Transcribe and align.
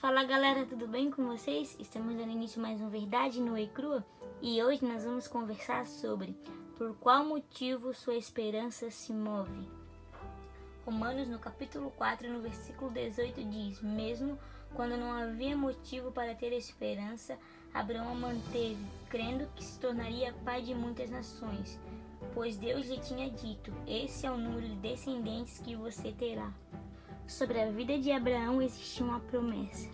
Fala 0.00 0.24
galera, 0.24 0.64
tudo 0.64 0.88
bem 0.88 1.10
com 1.10 1.26
vocês? 1.26 1.76
Estamos 1.78 2.16
dando 2.16 2.32
início 2.32 2.58
mais 2.58 2.80
uma 2.80 2.88
Verdade 2.88 3.38
no 3.38 3.58
e 3.58 3.68
Crua 3.68 4.02
e 4.40 4.62
hoje 4.62 4.82
nós 4.82 5.04
vamos 5.04 5.28
conversar 5.28 5.86
sobre 5.86 6.34
por 6.78 6.96
qual 6.96 7.22
motivo 7.22 7.92
sua 7.92 8.14
esperança 8.14 8.90
se 8.90 9.12
move. 9.12 9.68
Romanos 10.86 11.28
no 11.28 11.38
capítulo 11.38 11.90
4, 11.98 12.32
no 12.32 12.40
versículo 12.40 12.90
18 12.90 13.44
diz: 13.44 13.82
Mesmo 13.82 14.38
quando 14.72 14.96
não 14.96 15.12
havia 15.12 15.54
motivo 15.54 16.10
para 16.10 16.34
ter 16.34 16.54
esperança, 16.54 17.38
Abraão 17.74 18.14
manteve, 18.14 18.82
crendo 19.10 19.48
que 19.54 19.62
se 19.62 19.78
tornaria 19.78 20.34
pai 20.46 20.62
de 20.62 20.74
muitas 20.74 21.10
nações, 21.10 21.78
pois 22.32 22.56
Deus 22.56 22.86
lhe 22.86 22.98
tinha 23.00 23.30
dito: 23.30 23.70
Esse 23.86 24.24
é 24.26 24.30
o 24.30 24.38
número 24.38 24.66
de 24.66 24.76
descendentes 24.76 25.58
que 25.58 25.76
você 25.76 26.10
terá. 26.10 26.50
Sobre 27.30 27.60
a 27.60 27.70
vida 27.70 27.96
de 27.96 28.10
Abraão 28.10 28.60
existia 28.60 29.06
uma 29.06 29.20
promessa. 29.20 29.88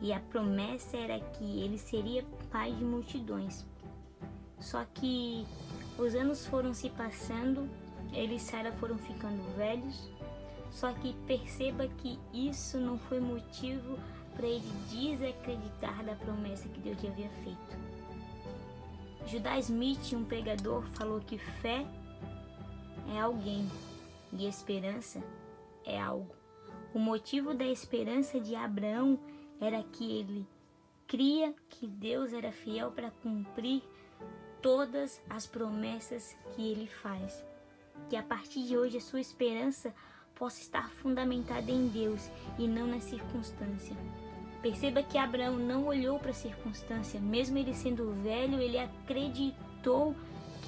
E 0.00 0.12
a 0.12 0.20
promessa 0.20 0.96
era 0.96 1.18
que 1.18 1.60
ele 1.60 1.76
seria 1.76 2.24
pai 2.48 2.70
de 2.70 2.84
multidões. 2.84 3.66
Só 4.60 4.84
que 4.94 5.44
os 5.98 6.14
anos 6.14 6.46
foram 6.46 6.72
se 6.72 6.88
passando, 6.90 7.68
ele 8.12 8.36
e 8.36 8.40
Sara 8.40 8.70
foram 8.74 8.96
ficando 8.96 9.42
velhos. 9.56 10.08
Só 10.70 10.92
que 10.92 11.12
perceba 11.26 11.88
que 11.88 12.20
isso 12.32 12.78
não 12.78 13.00
foi 13.00 13.18
motivo 13.18 13.98
para 14.36 14.46
ele 14.46 14.72
desacreditar 14.88 16.04
da 16.04 16.14
promessa 16.14 16.68
que 16.68 16.80
Deus 16.80 17.02
lhe 17.02 17.08
havia 17.08 17.30
feito. 17.42 17.76
Judá 19.26 19.58
Smith, 19.58 20.12
um 20.12 20.24
pregador, 20.24 20.86
falou 20.92 21.20
que 21.20 21.36
fé 21.36 21.84
é 23.12 23.20
alguém 23.20 23.68
e 24.32 24.46
esperança 24.46 25.20
é 25.84 26.00
algo. 26.00 26.43
O 26.94 26.98
motivo 27.00 27.52
da 27.52 27.66
esperança 27.66 28.38
de 28.38 28.54
Abraão 28.54 29.18
era 29.60 29.82
que 29.82 30.16
ele 30.16 30.46
cria 31.08 31.52
que 31.68 31.88
Deus 31.88 32.32
era 32.32 32.52
fiel 32.52 32.92
para 32.92 33.10
cumprir 33.10 33.82
todas 34.62 35.20
as 35.28 35.44
promessas 35.44 36.36
que 36.54 36.70
ele 36.70 36.86
faz. 36.86 37.44
Que 38.08 38.14
a 38.14 38.22
partir 38.22 38.62
de 38.62 38.78
hoje 38.78 38.98
a 38.98 39.00
sua 39.00 39.20
esperança 39.20 39.92
possa 40.36 40.60
estar 40.60 40.88
fundamentada 40.88 41.68
em 41.68 41.88
Deus 41.88 42.30
e 42.60 42.68
não 42.68 42.86
na 42.86 43.00
circunstância. 43.00 43.96
Perceba 44.62 45.02
que 45.02 45.18
Abraão 45.18 45.56
não 45.56 45.86
olhou 45.86 46.20
para 46.20 46.30
a 46.30 46.34
circunstância, 46.34 47.18
mesmo 47.18 47.58
ele 47.58 47.74
sendo 47.74 48.14
velho, 48.22 48.60
ele 48.60 48.78
acreditou 48.78 50.14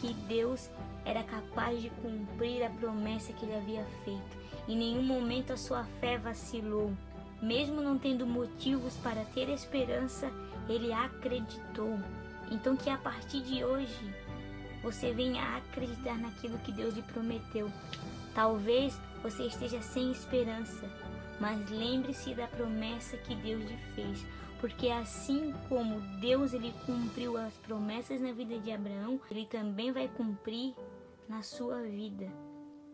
que 0.00 0.14
Deus 0.28 0.70
era 1.04 1.22
capaz 1.22 1.80
de 1.80 1.90
cumprir 1.90 2.64
a 2.64 2.70
promessa 2.70 3.32
que 3.32 3.44
ele 3.44 3.56
havia 3.56 3.84
feito. 4.04 4.36
Em 4.68 4.76
nenhum 4.76 5.02
momento 5.02 5.52
a 5.52 5.56
sua 5.56 5.84
fé 6.00 6.18
vacilou. 6.18 6.92
Mesmo 7.40 7.80
não 7.80 7.98
tendo 7.98 8.26
motivos 8.26 8.96
para 8.96 9.24
ter 9.26 9.48
esperança, 9.48 10.30
ele 10.68 10.92
acreditou. 10.92 11.98
Então 12.50 12.76
que 12.76 12.90
a 12.90 12.96
partir 12.96 13.42
de 13.42 13.64
hoje 13.64 14.14
você 14.82 15.12
venha 15.12 15.56
acreditar 15.56 16.16
naquilo 16.18 16.58
que 16.58 16.72
Deus 16.72 16.94
lhe 16.94 17.02
prometeu. 17.02 17.70
Talvez 18.34 18.98
você 19.22 19.44
esteja 19.44 19.80
sem 19.82 20.10
esperança, 20.12 20.88
mas 21.40 21.68
lembre-se 21.70 22.34
da 22.34 22.46
promessa 22.46 23.16
que 23.16 23.34
Deus 23.34 23.62
lhe 23.62 23.76
fez, 23.94 24.24
porque 24.60 24.88
assim 24.88 25.54
como 25.68 26.00
Deus 26.20 26.52
ele 26.52 26.72
cumpriu 26.84 27.36
as 27.36 27.54
promessas 27.58 28.20
na 28.20 28.32
vida 28.32 28.58
de 28.58 28.72
Abraão, 28.72 29.20
ele 29.30 29.46
também 29.46 29.92
vai 29.92 30.08
cumprir 30.08 30.74
na 31.28 31.42
sua 31.42 31.82
vida 31.82 32.30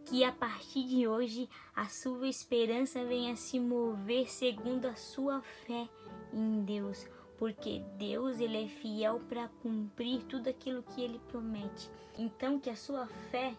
que 0.04 0.24
a 0.24 0.32
partir 0.32 0.84
de 0.84 1.06
hoje 1.06 1.48
a 1.74 1.86
sua 1.86 2.28
esperança 2.28 3.04
venha 3.04 3.36
se 3.36 3.58
mover 3.58 4.28
segundo 4.30 4.86
a 4.86 4.94
sua 4.94 5.40
fé 5.40 5.88
em 6.32 6.64
Deus, 6.64 7.06
porque 7.38 7.82
Deus 7.98 8.40
ele 8.40 8.64
é 8.64 8.68
fiel 8.68 9.20
para 9.28 9.48
cumprir 9.62 10.24
tudo 10.24 10.48
aquilo 10.48 10.82
que 10.82 11.02
ele 11.02 11.20
promete. 11.28 11.90
Então 12.18 12.58
que 12.58 12.70
a 12.70 12.76
sua 12.76 13.06
fé 13.30 13.56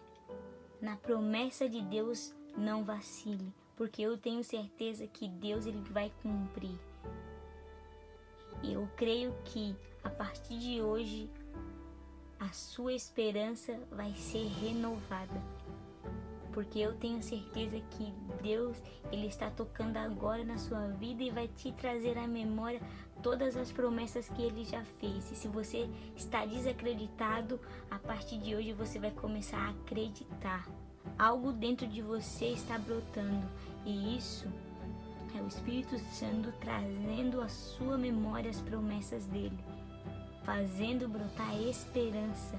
na 0.80 0.96
promessa 0.96 1.68
de 1.68 1.80
Deus 1.80 2.34
não 2.56 2.84
vacile, 2.84 3.52
porque 3.76 4.02
eu 4.02 4.16
tenho 4.16 4.44
certeza 4.44 5.06
que 5.06 5.28
Deus 5.28 5.66
ele 5.66 5.82
vai 5.90 6.12
cumprir. 6.22 6.78
Eu 8.72 8.88
creio 8.96 9.34
que 9.44 9.76
a 10.02 10.10
partir 10.10 10.58
de 10.58 10.82
hoje 10.82 11.30
a 12.38 12.48
sua 12.52 12.92
esperança 12.92 13.78
vai 13.90 14.12
ser 14.14 14.46
renovada 14.60 15.40
porque 16.54 16.78
eu 16.78 16.94
tenho 16.94 17.20
certeza 17.20 17.80
que 17.90 18.14
Deus 18.40 18.80
ele 19.10 19.26
está 19.26 19.50
tocando 19.50 19.96
agora 19.96 20.44
na 20.44 20.56
sua 20.56 20.86
vida 20.86 21.24
e 21.24 21.30
vai 21.30 21.48
te 21.48 21.72
trazer 21.72 22.16
à 22.16 22.28
memória 22.28 22.80
todas 23.20 23.56
as 23.56 23.72
promessas 23.72 24.28
que 24.28 24.40
ele 24.40 24.64
já 24.64 24.84
fez. 25.00 25.32
E 25.32 25.34
se 25.34 25.48
você 25.48 25.90
está 26.16 26.46
desacreditado, 26.46 27.60
a 27.90 27.98
partir 27.98 28.38
de 28.38 28.54
hoje 28.54 28.72
você 28.72 29.00
vai 29.00 29.10
começar 29.10 29.58
a 29.58 29.70
acreditar. 29.70 30.68
Algo 31.18 31.52
dentro 31.52 31.88
de 31.88 32.00
você 32.00 32.46
está 32.46 32.78
brotando 32.78 33.46
e 33.84 34.16
isso 34.16 34.48
é 35.36 35.42
o 35.42 35.48
Espírito 35.48 35.98
Santo 35.98 36.52
trazendo 36.60 37.40
à 37.40 37.48
sua 37.48 37.96
memória 37.98 38.50
as 38.50 38.60
promessas 38.60 39.26
dele, 39.26 39.58
fazendo 40.44 41.08
brotar 41.08 41.54
esperança 41.62 42.58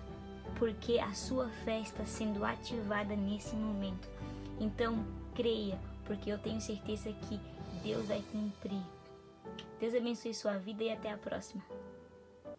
porque 0.57 0.99
a 0.99 1.13
sua 1.13 1.49
fé 1.63 1.79
está 1.81 2.05
sendo 2.05 2.43
ativada 2.43 3.15
nesse 3.15 3.55
momento. 3.55 4.07
Então, 4.59 5.05
creia, 5.33 5.77
porque 6.05 6.31
eu 6.31 6.37
tenho 6.39 6.61
certeza 6.61 7.11
que 7.11 7.39
Deus 7.83 8.07
vai 8.07 8.23
cumprir. 8.31 8.81
Deus 9.79 9.93
abençoe 9.93 10.33
sua 10.33 10.57
vida 10.57 10.83
e 10.83 10.91
até 10.91 11.11
a 11.11 11.17
próxima. 11.17 11.63